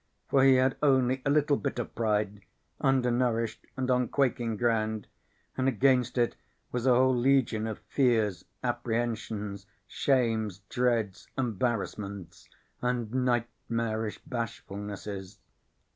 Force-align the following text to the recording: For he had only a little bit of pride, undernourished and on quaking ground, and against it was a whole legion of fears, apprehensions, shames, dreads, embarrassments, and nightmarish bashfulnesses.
For 0.29 0.43
he 0.43 0.55
had 0.55 0.77
only 0.81 1.21
a 1.23 1.29
little 1.29 1.57
bit 1.57 1.77
of 1.77 1.93
pride, 1.93 2.41
undernourished 2.79 3.67
and 3.77 3.91
on 3.91 4.07
quaking 4.07 4.57
ground, 4.57 5.05
and 5.55 5.67
against 5.67 6.17
it 6.17 6.35
was 6.71 6.87
a 6.87 6.95
whole 6.95 7.15
legion 7.15 7.67
of 7.67 7.77
fears, 7.87 8.43
apprehensions, 8.63 9.67
shames, 9.85 10.61
dreads, 10.69 11.27
embarrassments, 11.37 12.49
and 12.81 13.13
nightmarish 13.13 14.19
bashfulnesses. 14.27 15.37